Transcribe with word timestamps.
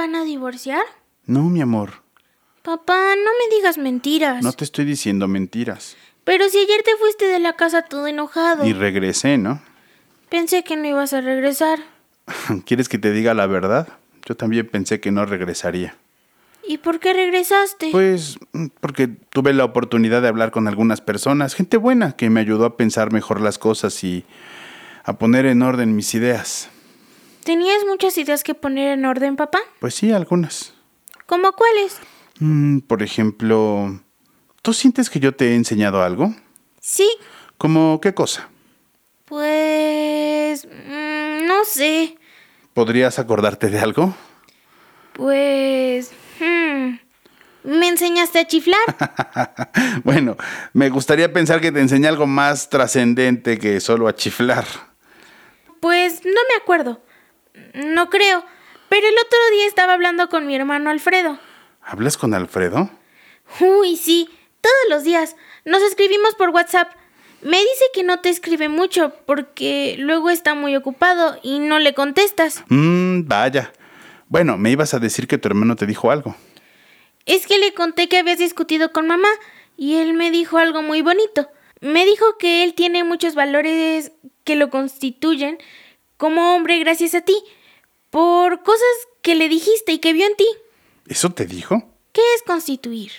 Van 0.00 0.14
a 0.14 0.24
divorciar? 0.24 0.82
No, 1.26 1.50
mi 1.50 1.60
amor, 1.60 2.02
Papá, 2.62 3.14
no 3.16 3.30
me 3.38 3.56
digas 3.56 3.78
mentiras. 3.78 4.42
no 4.42 4.52
te 4.52 4.64
estoy 4.64 4.84
diciendo 4.84 5.28
mentiras. 5.28 5.96
Pero 6.24 6.48
si 6.48 6.58
ayer 6.58 6.82
te 6.82 6.96
fuiste 6.98 7.26
de 7.26 7.38
la 7.38 7.54
casa 7.54 7.82
todo 7.82 8.06
enojado. 8.06 8.66
Y 8.66 8.72
regresé, 8.72 9.38
¿no? 9.38 9.62
Pensé 10.28 10.64
que 10.64 10.76
no 10.76 10.86
ibas 10.86 11.12
a 11.12 11.20
regresar. 11.20 11.80
¿Quieres 12.66 12.88
que 12.88 12.98
te 12.98 13.12
diga 13.12 13.34
la 13.34 13.46
verdad? 13.46 13.88
Yo 14.26 14.36
también 14.36 14.66
pensé 14.68 15.00
que 15.00 15.10
no 15.10 15.26
regresaría. 15.26 15.96
¿Y 16.66 16.78
por 16.78 17.00
qué 17.00 17.12
regresaste? 17.12 17.88
Pues 17.90 18.38
mm, 18.52 18.66
porque 18.80 19.08
tuve 19.08 19.52
la 19.52 19.64
oportunidad 19.64 20.22
de 20.22 20.28
hablar 20.28 20.50
con 20.50 20.68
algunas 20.68 21.00
personas, 21.00 21.54
gente 21.54 21.76
buena, 21.76 22.12
que 22.12 22.30
me 22.30 22.40
ayudó 22.40 22.64
a 22.64 22.76
pensar 22.76 23.12
mejor 23.12 23.40
las 23.40 23.58
cosas 23.58 24.02
y 24.04 24.24
a 25.04 25.14
poner 25.14 25.46
en 25.46 25.62
orden 25.62 25.96
mis 25.96 26.14
ideas. 26.14 26.70
¿Tenías 27.44 27.84
muchas 27.88 28.16
ideas 28.18 28.44
que 28.44 28.54
poner 28.54 28.92
en 28.98 29.04
orden, 29.04 29.36
papá? 29.36 29.60
Pues 29.80 29.94
sí, 29.94 30.12
algunas. 30.12 30.74
¿Cómo 31.26 31.52
cuáles? 31.52 31.98
Mm, 32.38 32.80
por 32.80 33.02
ejemplo, 33.02 34.00
¿tú 34.62 34.72
sientes 34.72 35.08
que 35.10 35.20
yo 35.20 35.34
te 35.34 35.50
he 35.50 35.54
enseñado 35.54 36.02
algo? 36.02 36.34
Sí, 36.80 37.08
¿Cómo 37.58 38.00
qué 38.00 38.14
cosa? 38.14 38.48
pues... 39.26 40.64
mm, 40.66 41.46
no 41.46 41.64
sé. 41.64 42.16
¿Podrías 42.74 43.18
acordarte 43.18 43.68
de 43.68 43.78
algo? 43.78 44.14
Pues... 45.12 46.10
hmm, 46.40 46.94
¿Me 47.64 47.88
enseñaste 47.88 48.38
a 48.38 48.46
chiflar? 48.46 48.80
bueno, 50.04 50.36
me 50.72 50.88
gustaría 50.88 51.32
pensar 51.32 51.60
que 51.60 51.70
te 51.70 51.80
enseñé 51.80 52.08
algo 52.08 52.26
más 52.26 52.70
trascendente 52.70 53.58
que 53.58 53.78
solo 53.80 54.08
a 54.08 54.14
chiflar. 54.14 54.64
Pues 55.80 56.24
no 56.24 56.30
me 56.48 56.56
acuerdo. 56.60 57.02
No 57.74 58.10
creo. 58.10 58.44
Pero 58.88 59.06
el 59.06 59.14
otro 59.14 59.38
día 59.52 59.66
estaba 59.66 59.92
hablando 59.92 60.28
con 60.28 60.46
mi 60.46 60.56
hermano 60.56 60.90
Alfredo. 60.90 61.38
¿Hablas 61.82 62.16
con 62.16 62.34
Alfredo? 62.34 62.90
Uy, 63.60 63.96
sí, 63.96 64.28
todos 64.60 64.76
los 64.88 65.04
días. 65.04 65.36
Nos 65.64 65.82
escribimos 65.82 66.34
por 66.34 66.50
WhatsApp. 66.50 66.92
Me 67.42 67.58
dice 67.58 67.84
que 67.94 68.02
no 68.02 68.20
te 68.20 68.28
escribe 68.28 68.68
mucho 68.68 69.14
porque 69.26 69.96
luego 69.98 70.30
está 70.30 70.54
muy 70.54 70.76
ocupado 70.76 71.38
y 71.42 71.58
no 71.58 71.78
le 71.78 71.94
contestas. 71.94 72.64
Mmm, 72.68 73.22
vaya. 73.26 73.72
Bueno, 74.28 74.58
me 74.58 74.70
ibas 74.70 74.92
a 74.94 74.98
decir 74.98 75.26
que 75.26 75.38
tu 75.38 75.48
hermano 75.48 75.76
te 75.76 75.86
dijo 75.86 76.10
algo. 76.10 76.36
Es 77.26 77.46
que 77.46 77.58
le 77.58 77.72
conté 77.74 78.08
que 78.08 78.18
habías 78.18 78.38
discutido 78.38 78.92
con 78.92 79.06
mamá 79.06 79.28
y 79.76 79.96
él 79.96 80.14
me 80.14 80.30
dijo 80.30 80.58
algo 80.58 80.82
muy 80.82 81.02
bonito. 81.02 81.48
Me 81.80 82.04
dijo 82.04 82.36
que 82.38 82.62
él 82.62 82.74
tiene 82.74 83.04
muchos 83.04 83.34
valores 83.34 84.12
que 84.44 84.56
lo 84.56 84.68
constituyen 84.68 85.58
como 86.20 86.54
hombre 86.54 86.78
gracias 86.78 87.14
a 87.14 87.22
ti, 87.22 87.34
por 88.10 88.62
cosas 88.62 88.86
que 89.22 89.34
le 89.34 89.48
dijiste 89.48 89.92
y 89.92 89.98
que 90.00 90.12
vio 90.12 90.26
en 90.26 90.36
ti. 90.36 90.46
¿Eso 91.08 91.30
te 91.30 91.46
dijo? 91.46 91.82
¿Qué 92.12 92.20
es 92.36 92.42
constituir? 92.42 93.10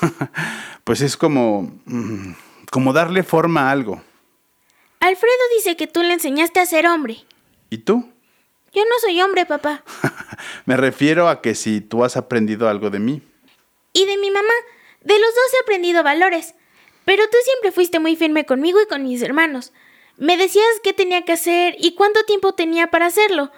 Pues 0.84 1.02
es 1.02 1.18
como... 1.18 1.80
mm, 1.84 2.32
como 2.70 2.94
darle 2.94 3.22
forma 3.22 3.68
a 3.68 3.70
algo. 3.70 4.02
Alfredo 5.00 5.34
dice 5.54 5.76
que 5.76 5.86
tú 5.86 6.02
le 6.02 6.14
enseñaste 6.14 6.60
a 6.60 6.66
ser 6.66 6.86
hombre. 6.86 7.24
¿Y 7.68 7.78
tú? 7.78 8.10
Yo 8.72 8.82
no 8.84 8.98
soy 9.02 9.20
hombre, 9.20 9.44
papá. 9.44 9.84
me 10.64 10.78
refiero 10.78 11.28
a 11.28 11.42
que 11.42 11.54
si 11.54 11.82
tú 11.82 12.04
has 12.04 12.16
aprendido 12.16 12.70
algo 12.70 12.88
de 12.88 13.00
mí. 13.00 13.22
Y 13.92 14.06
de 14.06 14.16
mi 14.16 14.30
mamá. 14.30 14.54
De 15.02 15.12
los 15.12 15.28
dos 15.28 15.54
he 15.54 15.62
aprendido 15.62 16.02
valores. 16.02 16.54
Pero 17.04 17.22
tú 17.24 17.36
siempre 17.44 17.70
fuiste 17.70 17.98
muy 17.98 18.16
firme 18.16 18.46
conmigo 18.46 18.80
y 18.80 18.86
con 18.86 19.02
mis 19.02 19.20
hermanos. 19.22 19.72
Me 20.20 20.36
decías 20.36 20.66
qué 20.82 20.92
tenía 20.92 21.22
que 21.22 21.30
hacer 21.32 21.76
y 21.78 21.94
cuánto 21.94 22.24
tiempo 22.24 22.52
tenía 22.52 22.88
para 22.88 23.06
hacerlo. 23.06 23.52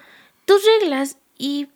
Tus 0.45 0.61
reglas. 0.63 1.17
Y 1.35 1.69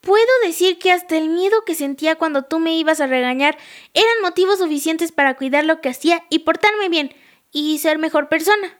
puedo 0.00 0.26
decir 0.44 0.80
que 0.80 0.90
hasta 0.90 1.16
el 1.16 1.28
miedo 1.28 1.62
que 1.64 1.76
sentía 1.76 2.16
cuando 2.16 2.42
tú 2.42 2.58
me 2.58 2.76
ibas 2.76 3.00
a 3.00 3.06
regañar 3.06 3.56
eran 3.94 4.20
motivos 4.20 4.58
suficientes 4.58 5.12
para 5.12 5.36
cuidar 5.36 5.64
lo 5.64 5.80
que 5.80 5.90
hacía 5.90 6.24
y 6.28 6.40
portarme 6.40 6.88
bien 6.88 7.14
y 7.52 7.78
ser 7.78 7.98
mejor 7.98 8.28
persona. 8.28 8.78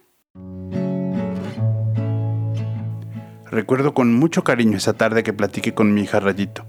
Recuerdo 3.48 3.94
con 3.94 4.12
mucho 4.14 4.42
cariño 4.42 4.78
esa 4.78 4.94
tarde 4.94 5.22
que 5.22 5.32
platiqué 5.32 5.74
con 5.74 5.94
mi 5.94 6.02
hija 6.02 6.18
Rayito. 6.18 6.66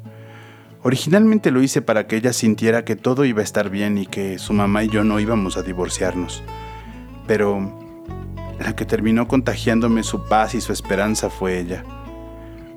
Originalmente 0.84 1.50
lo 1.50 1.64
hice 1.64 1.81
para 1.81 2.06
que 2.06 2.18
ella 2.18 2.34
sintiera 2.34 2.86
que 2.86 2.96
todo 2.96 3.25
iba 3.25 3.42
a 3.42 3.46
estar 3.46 3.72
bien 3.72 3.98
y 3.98 4.06
que 4.06 4.38
su 4.38 4.54
mamá 4.54 4.84
y 4.84 4.90
yo 4.90 5.04
no 5.04 5.20
íbamos 5.20 5.58
a 5.58 5.64
divorciarnos. 5.64 6.44
Pero 7.25 7.83
la 8.63 8.75
que 8.75 8.85
terminó 8.85 9.28
contagiándome 9.28 10.03
su 10.03 10.28
paz 10.28 10.56
y 10.56 10.62
su 10.62 10.72
esperanza 10.72 11.29
fue 11.29 11.59
ella. 11.59 11.84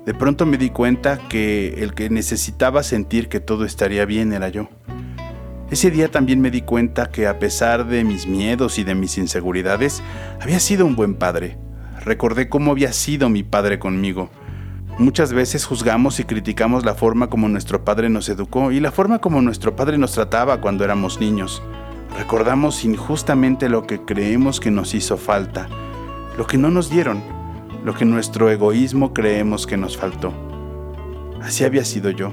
De 0.05 0.13
pronto 0.13 0.45
me 0.45 0.57
di 0.57 0.69
cuenta 0.69 1.17
que 1.27 1.83
el 1.83 1.93
que 1.93 2.09
necesitaba 2.09 2.83
sentir 2.83 3.29
que 3.29 3.39
todo 3.39 3.65
estaría 3.65 4.05
bien 4.05 4.31
era 4.31 4.49
yo. 4.49 4.69
Ese 5.69 5.91
día 5.91 6.09
también 6.09 6.39
me 6.39 6.51
di 6.51 6.61
cuenta 6.61 7.09
que 7.09 7.27
a 7.27 7.39
pesar 7.39 7.87
de 7.87 8.05
mis 8.05 8.25
miedos 8.25 8.79
y 8.79 8.85
de 8.85 8.95
mis 8.95 9.17
inseguridades, 9.17 10.01
había 10.41 10.59
sido 10.61 10.85
un 10.85 10.95
buen 10.95 11.15
padre. 11.15 11.57
Recordé 12.05 12.47
cómo 12.47 12.71
había 12.71 12.93
sido 12.93 13.27
mi 13.27 13.43
padre 13.43 13.79
conmigo. 13.79 14.29
Muchas 14.97 15.33
veces 15.33 15.65
juzgamos 15.65 16.19
y 16.19 16.23
criticamos 16.23 16.85
la 16.85 16.95
forma 16.95 17.29
como 17.29 17.49
nuestro 17.49 17.83
padre 17.83 18.09
nos 18.09 18.29
educó 18.29 18.71
y 18.71 18.79
la 18.79 18.91
forma 18.91 19.19
como 19.19 19.41
nuestro 19.41 19.75
padre 19.75 19.97
nos 19.97 20.13
trataba 20.13 20.61
cuando 20.61 20.85
éramos 20.85 21.19
niños. 21.19 21.61
Recordamos 22.17 22.83
injustamente 22.83 23.69
lo 23.69 23.85
que 23.85 24.01
creemos 24.01 24.59
que 24.59 24.71
nos 24.71 24.95
hizo 24.95 25.17
falta, 25.17 25.69
lo 26.35 26.47
que 26.47 26.57
no 26.57 26.71
nos 26.71 26.89
dieron, 26.89 27.21
lo 27.85 27.93
que 27.93 28.05
nuestro 28.05 28.49
egoísmo 28.49 29.13
creemos 29.13 29.67
que 29.67 29.77
nos 29.77 29.97
faltó. 29.97 30.33
Así 31.43 31.63
había 31.63 31.85
sido 31.85 32.09
yo. 32.09 32.31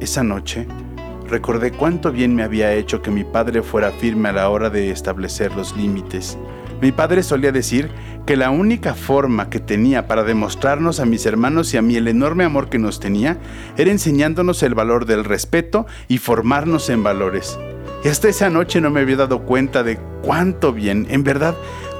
Esa 0.00 0.24
noche, 0.24 0.66
recordé 1.28 1.70
cuánto 1.70 2.10
bien 2.10 2.34
me 2.34 2.42
había 2.42 2.74
hecho 2.74 3.02
que 3.02 3.12
mi 3.12 3.22
padre 3.22 3.62
fuera 3.62 3.92
firme 3.92 4.30
a 4.30 4.32
la 4.32 4.48
hora 4.48 4.68
de 4.68 4.90
establecer 4.90 5.54
los 5.54 5.76
límites. 5.76 6.36
Mi 6.82 6.90
padre 6.90 7.22
solía 7.22 7.52
decir 7.52 7.92
que 8.26 8.36
la 8.36 8.50
única 8.50 8.94
forma 8.94 9.48
que 9.48 9.60
tenía 9.60 10.08
para 10.08 10.24
demostrarnos 10.24 10.98
a 10.98 11.06
mis 11.06 11.24
hermanos 11.24 11.72
y 11.72 11.76
a 11.76 11.82
mí 11.82 11.94
el 11.94 12.08
enorme 12.08 12.42
amor 12.42 12.68
que 12.68 12.80
nos 12.80 12.98
tenía 12.98 13.38
era 13.76 13.92
enseñándonos 13.92 14.64
el 14.64 14.74
valor 14.74 15.06
del 15.06 15.24
respeto 15.24 15.86
y 16.08 16.18
formarnos 16.18 16.90
en 16.90 17.04
valores. 17.04 17.56
Y 18.04 18.08
hasta 18.08 18.28
esa 18.28 18.50
noche 18.50 18.82
no 18.82 18.90
me 18.90 19.00
había 19.00 19.16
dado 19.16 19.40
cuenta 19.46 19.82
de 19.82 19.98
cuánto 20.22 20.74
bien, 20.74 21.06
en 21.08 21.24
verdad, 21.24 21.54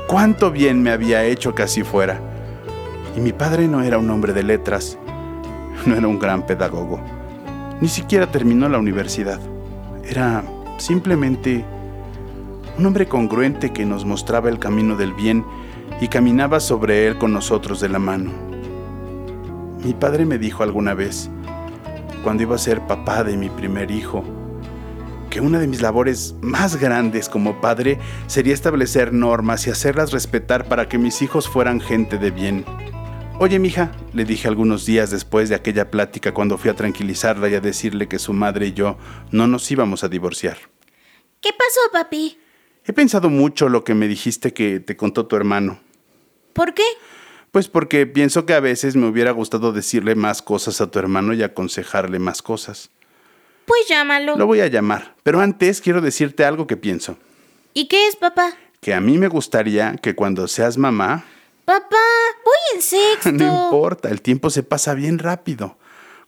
cuánto 0.06 0.50
bien 0.50 0.82
me 0.82 0.91
había 0.91 1.25
hecho 1.25 1.54
que 1.54 1.62
así 1.62 1.82
fuera. 1.82 2.20
Y 3.16 3.20
mi 3.20 3.32
padre 3.32 3.66
no 3.69 3.82
era 3.82 3.97
un 3.97 4.10
hombre 4.10 4.34
de 4.34 4.43
letras, 4.43 4.98
no 5.87 5.97
era 5.97 6.06
un 6.06 6.19
gran 6.19 6.44
pedagogo, 6.44 7.00
ni 7.81 7.88
siquiera 7.88 8.31
terminó 8.31 8.69
la 8.69 8.78
universidad. 8.78 9.41
Era 10.04 10.44
simplemente 10.76 11.64
un 12.76 12.84
hombre 12.84 13.06
congruente 13.06 13.72
que 13.72 13.87
nos 13.87 14.04
mostraba 14.04 14.50
el 14.50 14.59
camino 14.59 14.97
del 14.97 15.14
bien 15.14 15.43
y 16.03 16.09
caminaba 16.09 16.60
sobre 16.60 17.06
él 17.06 17.16
con 17.16 17.32
nosotros 17.32 17.81
de 17.81 17.88
la 17.88 17.98
mano. 17.98 18.31
Mi 19.82 19.94
padre 19.94 20.26
me 20.26 20.37
dijo 20.37 20.64
alguna 20.64 20.93
vez, 20.93 21.31
cuando 22.23 22.43
iba 22.43 22.56
a 22.56 22.58
ser 22.58 22.87
papá 22.87 23.25
de 23.25 23.38
mi 23.38 23.49
primer 23.49 23.90
hijo, 23.90 24.23
que 25.34 25.40
una 25.40 25.58
de 25.58 25.66
mis 25.66 25.82
labores 25.82 26.36
más 26.42 26.76
grandes 26.76 27.28
como 27.28 27.60
padre 27.60 27.98
sería 28.28 28.54
establecer 28.54 29.12
normas 29.12 29.66
y 29.66 29.70
hacerlas 29.70 30.12
respetar 30.12 30.69
para 30.69 30.88
que 30.88 30.96
mis 30.96 31.22
hijos 31.22 31.48
fueran 31.48 31.81
gente 31.81 32.19
de 32.19 32.31
bien. 32.31 32.64
Oye, 33.40 33.58
mija, 33.58 33.90
le 34.12 34.25
dije 34.25 34.46
algunos 34.46 34.86
días 34.86 35.10
después 35.10 35.48
de 35.48 35.56
aquella 35.56 35.90
plática 35.90 36.32
cuando 36.32 36.56
fui 36.56 36.70
a 36.70 36.76
tranquilizarla 36.76 37.48
y 37.48 37.54
a 37.56 37.60
decirle 37.60 38.06
que 38.06 38.20
su 38.20 38.32
madre 38.32 38.69
y 38.69 38.75
yo 38.75 38.96
no 39.32 39.48
nos 39.48 39.69
íbamos 39.72 40.04
a 40.04 40.08
divorciar. 40.08 40.56
¿Qué 41.40 41.50
pasó, 41.50 41.80
papi? 41.92 42.38
He 42.84 42.92
pensado 42.92 43.28
mucho 43.28 43.69
lo 43.69 43.82
que 43.82 43.94
me 43.94 44.06
dijiste 44.06 44.52
que 44.52 44.78
te 44.78 44.96
contó 44.96 45.26
tu 45.26 45.34
hermano. 45.34 45.80
¿Por 46.52 46.75
qué? 46.75 46.84
Pues 47.50 47.66
porque 47.66 48.06
pienso 48.06 48.46
que 48.46 48.54
a 48.54 48.60
veces 48.60 48.94
me 48.94 49.08
hubiera 49.08 49.32
gustado 49.32 49.72
decirle 49.72 50.14
más 50.14 50.42
cosas 50.42 50.80
a 50.80 50.92
tu 50.92 51.00
hermano 51.00 51.32
y 51.32 51.42
aconsejarle 51.42 52.20
más 52.20 52.40
cosas. 52.40 52.92
Pues 53.66 53.88
llámalo. 53.88 54.37
Lo 54.37 54.46
voy 54.46 54.61
a 54.61 54.66
llamar, 54.66 55.14
pero 55.22 55.40
antes 55.40 55.81
quiero 55.81 56.00
decirte 56.00 56.44
algo 56.44 56.66
que 56.66 56.76
pienso. 56.76 57.16
¿Y 57.72 57.88
qué 57.88 58.06
es, 58.08 58.16
papá? 58.16 58.52
Que 58.81 58.94
a 58.94 59.00
mí 59.00 59.19
me 59.19 59.28
gustaría 59.28 59.96
que 59.96 60.14
cuando 60.14 60.46
seas 60.49 60.76
mamá, 60.76 61.25
Papá, 61.64 61.96
voy 62.44 62.55
en 62.75 62.82
sexto. 62.82 63.32
no 63.32 63.64
importa, 63.64 64.11
el 64.11 64.20
tiempo 64.20 64.50
se 64.50 64.62
pasa 64.62 64.94
bien 64.94 65.19
rápido. 65.19 65.78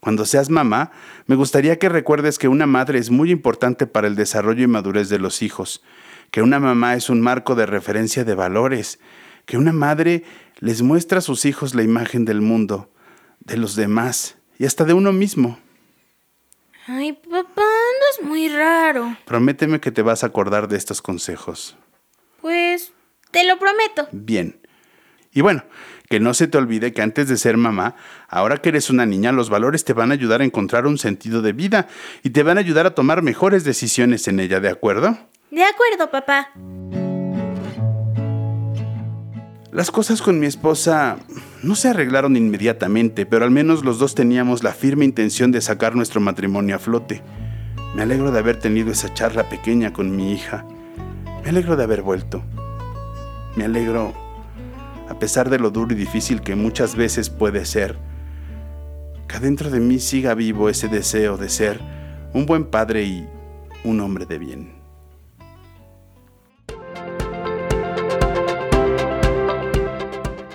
Cuando 0.01 0.25
seas 0.25 0.51
mamá, 0.51 0.93
me 1.27 1.37
gustaría 1.37 1.79
que 1.79 1.89
recuerdes 1.89 2.39
que 2.39 2.49
una 2.49 2.67
madre 2.67 2.99
es 2.99 3.11
muy 3.11 3.31
importante 3.31 3.87
para 3.87 4.07
el 4.07 4.15
desarrollo 4.15 4.65
y 4.65 4.67
madurez 4.67 5.09
de 5.09 5.19
los 5.19 5.43
hijos, 5.43 5.83
que 6.31 6.43
una 6.43 6.59
mamá 6.59 6.95
es 6.95 7.11
un 7.11 7.21
marco 7.21 7.55
de 7.55 7.67
referencia 7.67 8.25
de 8.25 8.35
valores, 8.35 8.99
que 9.47 9.59
una 9.59 9.73
madre 9.73 10.25
les 10.59 10.83
muestra 10.83 11.19
a 11.19 11.23
sus 11.23 11.45
hijos 11.45 11.75
la 11.75 11.83
imagen 11.83 12.25
del 12.25 12.41
mundo, 12.41 12.91
de 13.41 13.57
los 13.57 13.77
demás 13.77 14.37
y 14.59 14.65
hasta 14.65 14.85
de 14.85 14.95
uno 14.95 15.13
mismo. 15.13 15.59
Ay, 16.89 17.15
papá, 17.15 17.63
andas 17.63 18.23
muy 18.23 18.49
raro. 18.49 19.17
Prométeme 19.25 19.81
que 19.81 19.91
te 19.91 20.03
vas 20.03 20.23
a 20.23 20.29
acordar 20.29 20.69
de 20.69 20.77
estos 20.77 21.03
consejos. 21.03 21.77
Pues, 22.41 22.93
te 23.33 23.45
lo 23.45 23.59
prometo. 23.59 24.07
Bien. 24.13 24.61
Y 25.33 25.41
bueno, 25.41 25.65
que 26.09 26.21
no 26.21 26.33
se 26.33 26.47
te 26.47 26.59
olvide 26.59 26.93
que 26.93 27.03
antes 27.03 27.29
de 27.29 27.39
ser 27.39 27.57
mamá, 27.57 27.97
ahora 28.29 28.59
que 28.59 28.69
eres 28.69 28.89
una 28.89 29.05
niña, 29.05 29.33
los 29.33 29.51
valores 29.51 29.85
te 29.85 29.95
van 29.95 30.13
a 30.13 30.15
ayudar 30.15 30.43
a 30.43 30.45
encontrar 30.45 30.87
un 30.87 30.97
sentido 30.97 31.43
de 31.43 31.53
vida 31.53 31.89
y 32.23 32.31
te 32.31 32.45
van 32.45 32.57
a 32.57 32.61
ayudar 32.61 32.87
a 32.87 32.95
tomar 32.95 33.21
mejores 33.21 33.65
decisiones 33.65 34.29
en 34.29 34.39
ella, 34.39 34.61
¿de 34.61 34.69
acuerdo? 34.69 35.19
De 35.51 35.65
acuerdo, 35.65 36.09
papá. 36.13 36.53
Las 39.73 39.91
cosas 39.91 40.23
con 40.23 40.39
mi 40.39 40.47
esposa 40.47 41.19
no 41.67 41.75
se 41.75 41.89
arreglaron 41.89 42.37
inmediatamente, 42.37 43.27
pero 43.27 43.45
al 43.45 43.51
menos 43.51 43.85
los 43.85 43.99
dos 43.99 44.15
teníamos 44.15 44.63
la 44.63 44.73
firme 44.73 45.05
intención 45.05 45.51
de 45.51 45.61
sacar 45.61 45.97
nuestro 45.97 46.21
matrimonio 46.21 46.77
a 46.77 46.79
flote. 46.79 47.23
Me 47.97 48.03
alegro 48.03 48.31
de 48.31 48.39
haber 48.39 48.61
tenido 48.61 48.93
esa 48.93 49.13
charla 49.13 49.49
pequeña 49.49 49.93
con 49.93 50.15
mi 50.15 50.33
hija. 50.33 50.65
Me 51.43 51.49
alegro 51.51 51.77
de 51.77 51.83
haber 51.83 52.03
vuelto. 52.03 52.45
Me 53.57 53.65
alegro, 53.65 54.15
a 55.09 55.19
pesar 55.19 55.51
de 55.51 55.59
lo 55.59 55.71
duro 55.71 55.93
y 55.93 55.97
difícil 55.97 56.41
que 56.41 56.55
muchas 56.55 56.95
veces 56.95 57.31
puede 57.31 57.65
ser, 57.65 57.99
que 59.27 59.37
adentro 59.37 59.69
de 59.69 59.81
mí 59.81 59.99
siga 59.99 60.35
vivo 60.35 60.69
ese 60.69 60.87
deseo 60.87 61.37
de 61.37 61.49
ser 61.49 61.81
un 62.33 62.47
buen 62.47 62.67
padre 62.67 63.03
y 63.03 63.27
un 63.83 64.01
hombre 64.01 64.25
de 64.25 64.39
bien. 64.39 64.76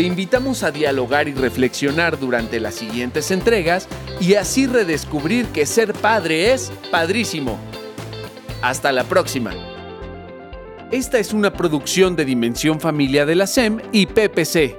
Te 0.00 0.06
invitamos 0.06 0.62
a 0.62 0.70
dialogar 0.70 1.28
y 1.28 1.34
reflexionar 1.34 2.18
durante 2.18 2.58
las 2.58 2.74
siguientes 2.76 3.30
entregas 3.30 3.86
y 4.18 4.32
así 4.32 4.66
redescubrir 4.66 5.44
que 5.48 5.66
ser 5.66 5.92
padre 5.92 6.54
es 6.54 6.72
padrísimo. 6.90 7.58
Hasta 8.62 8.92
la 8.92 9.04
próxima. 9.04 9.52
Esta 10.90 11.18
es 11.18 11.34
una 11.34 11.52
producción 11.52 12.16
de 12.16 12.24
Dimensión 12.24 12.80
Familia 12.80 13.26
de 13.26 13.34
la 13.34 13.46
SEM 13.46 13.82
y 13.92 14.06
PPC. 14.06 14.74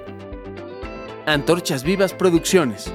Antorchas 1.26 1.84
Vivas 1.84 2.14
Producciones. 2.14 2.92